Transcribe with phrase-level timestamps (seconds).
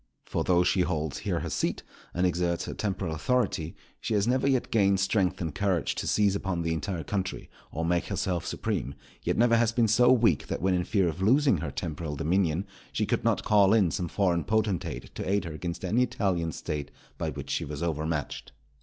[0.25, 4.47] For though she holds here her seat, and exerts her temporal authority, she has never
[4.47, 8.95] yet gained strength and courage to seize upon the entire country, or make herself supreme;
[9.21, 12.65] yet never has been so weak that when in fear of losing her temporal dominion,
[12.91, 16.89] she could not call in some foreign potentate to aid her against any Italian State
[17.19, 18.53] by which she was overmatched.